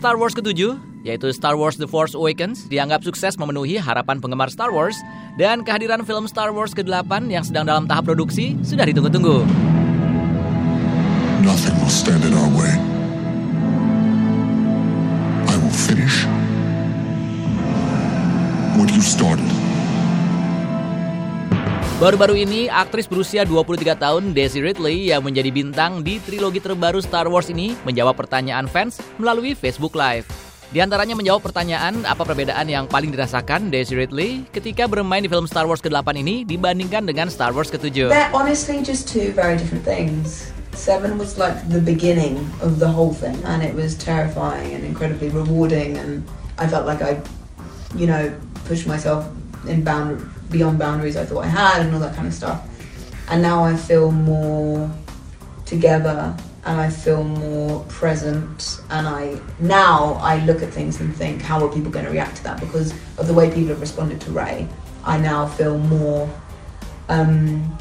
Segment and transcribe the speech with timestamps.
[0.00, 4.72] Star Wars ke-7, yaitu Star Wars The Force Awakens, dianggap sukses memenuhi harapan penggemar Star
[4.72, 4.96] Wars
[5.36, 9.44] dan kehadiran film Star Wars ke-8 yang sedang dalam tahap produksi sudah ditunggu-tunggu.
[11.44, 12.72] Nothing will stand in our way.
[15.52, 16.24] I will finish
[18.80, 19.59] what you started.
[22.00, 27.28] Baru-baru ini, aktris berusia 23 tahun Daisy Ridley yang menjadi bintang di trilogi terbaru Star
[27.28, 30.24] Wars ini menjawab pertanyaan fans melalui Facebook Live.
[30.72, 35.44] Di antaranya menjawab pertanyaan apa perbedaan yang paling dirasakan Daisy Ridley ketika bermain di film
[35.44, 38.08] Star Wars ke-8 ini dibandingkan dengan Star Wars ke-7.
[38.08, 40.56] They're honestly just two very different things.
[40.72, 45.28] Seven was like the beginning of the whole thing, and it was terrifying and incredibly
[45.28, 46.24] rewarding, and
[46.56, 47.20] I felt like I,
[47.92, 48.32] you know,
[48.64, 49.28] pushed myself
[49.68, 52.66] in bound beyond boundaries I thought I had, and all that kind of stuff.
[53.28, 54.90] And now I feel more
[55.64, 61.40] together, and I feel more present, and I now I look at things and think,
[61.42, 62.60] how are people going to react to that?
[62.60, 64.68] Because of the way people have responded to Ray,
[65.04, 66.28] I now feel more.
[67.08, 67.76] Um,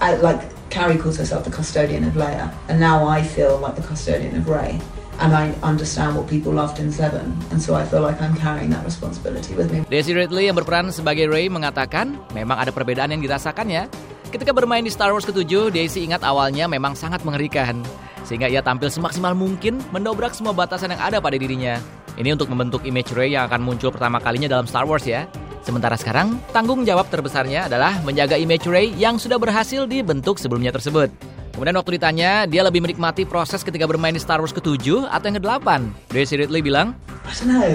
[0.00, 3.82] I, like Carrie calls herself the custodian of Leia, and now I feel like the
[3.82, 4.80] custodian of Ray,
[5.20, 8.72] and I understand what people loved in Seven, and so I feel like I'm carrying
[8.72, 9.84] that responsibility with me.
[9.88, 13.88] Daisy Ridley yang berperan sebagai Rey mengatakan memang ada perbedaan yang dirasakannya.
[14.32, 17.80] Ketika bermain di Star Wars ke-7, Daisy ingat awalnya memang sangat mengerikan.
[18.26, 21.78] Sehingga ia tampil semaksimal mungkin mendobrak semua batasan yang ada pada dirinya.
[22.18, 25.30] Ini untuk membentuk image Rey yang akan muncul pertama kalinya dalam Star Wars ya.
[25.62, 31.10] Sementara sekarang, tanggung jawab terbesarnya adalah menjaga image Rey yang sudah berhasil dibentuk sebelumnya tersebut.
[31.56, 35.40] Kemudian waktu ditanya, dia lebih menikmati proses ketika bermain di Star Wars ke-7 atau yang
[35.40, 35.68] ke-8.
[36.12, 36.92] Daisy Ridley bilang,
[37.24, 37.70] I don't know,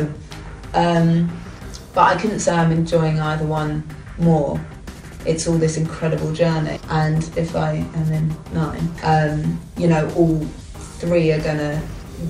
[0.77, 1.25] um,
[1.97, 3.81] but I couldn't say I'm enjoying either one
[4.21, 4.61] more.
[5.25, 10.37] It's all this incredible journey, and if I am in nine, um, you know, all
[11.01, 11.81] three are gonna.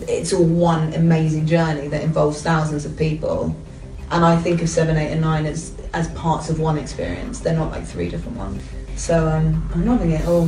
[0.08, 3.52] It's all one amazing journey that involves thousands of people,
[4.08, 7.44] and I think of seven, eight, and nine as as parts of one experience.
[7.44, 8.64] They're not like three different ones.
[8.96, 9.88] So um, I'm
[10.28, 10.48] all.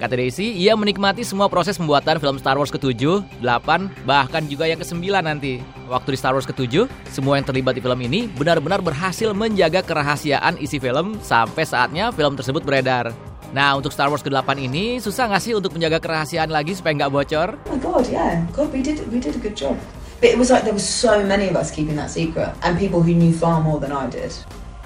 [0.00, 4.78] Kata Daisy, ia menikmati semua proses pembuatan film Star Wars ke-7, 8, bahkan juga yang
[4.80, 5.60] ke-9 nanti.
[5.90, 10.56] Waktu di Star Wars ke-7, semua yang terlibat di film ini benar-benar berhasil menjaga kerahasiaan
[10.62, 13.10] isi film sampai saatnya film tersebut beredar.
[13.50, 17.10] Nah, untuk Star Wars ke-8 ini, susah nggak sih untuk menjaga kerahasiaan lagi supaya nggak
[17.10, 17.48] bocor?
[17.66, 18.46] Oh my god, yeah.
[18.54, 19.74] God, we did we did a good job.
[20.22, 23.02] But it was like there was so many of us keeping that secret, and people
[23.02, 24.30] who knew far more than I did.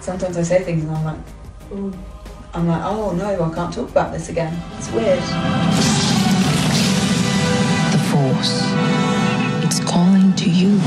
[0.00, 1.21] Sometimes I say things and I'm like,
[1.77, 1.93] Ooh.
[2.54, 4.54] I'm like, oh no, I can't talk about this again.
[4.78, 5.19] It's weird.
[7.91, 8.62] The Force.
[9.66, 10.78] It's calling to you.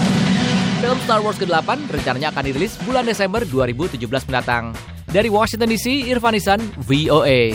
[0.80, 4.00] Film Star Wars ke-8 rencananya akan dirilis bulan Desember 2017
[4.32, 4.72] mendatang.
[5.12, 7.52] Dari Washington DC, Irfan Isan, VOA.